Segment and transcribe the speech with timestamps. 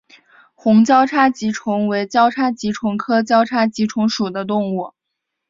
[0.55, 4.95] 红交叉棘虫为交叉棘虫科交叉棘虫属的动物。